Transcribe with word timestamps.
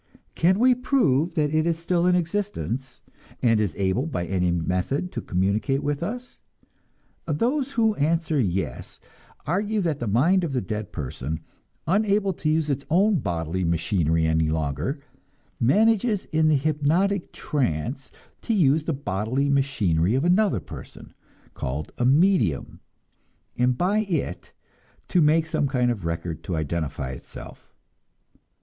Can 0.33 0.57
we 0.57 0.73
prove 0.73 1.35
that 1.35 1.53
it 1.53 1.67
is 1.67 1.77
still 1.77 2.07
in 2.07 2.15
existence, 2.15 3.03
and 3.39 3.59
is 3.59 3.75
able 3.77 4.07
by 4.07 4.25
any 4.25 4.49
method 4.49 5.11
to 5.11 5.21
communicate 5.21 5.83
with 5.83 6.01
us? 6.01 6.41
Those 7.27 7.73
who 7.73 7.93
answer 7.93 8.39
"Yes" 8.39 8.99
argue 9.45 9.79
that 9.81 9.99
the 9.99 10.07
mind 10.07 10.43
of 10.43 10.53
the 10.53 10.59
dead 10.59 10.91
person, 10.91 11.41
unable 11.85 12.33
to 12.33 12.49
use 12.49 12.71
its 12.71 12.83
own 12.89 13.17
bodily 13.19 13.63
machinery 13.63 14.25
any 14.25 14.49
longer, 14.49 14.99
manages 15.59 16.25
in 16.31 16.47
the 16.47 16.55
hypnotic 16.57 17.31
trance 17.31 18.11
to 18.41 18.55
use 18.55 18.85
the 18.85 18.93
bodily 18.93 19.49
machinery 19.49 20.15
of 20.15 20.25
another 20.25 20.59
person, 20.59 21.13
called 21.53 21.91
a 21.99 22.05
"medium," 22.05 22.79
and 23.55 23.77
by 23.77 23.99
it 23.99 24.51
to 25.09 25.21
make 25.21 25.45
some 25.45 25.67
kind 25.67 25.91
of 25.91 26.05
record 26.05 26.43
to 26.43 26.55
identify 26.55 27.11
itself. 27.11 27.71